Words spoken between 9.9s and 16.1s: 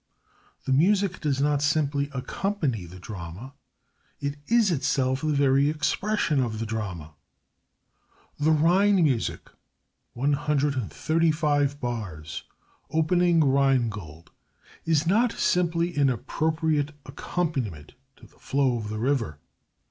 135 bars, opening Rheingold, is not simply an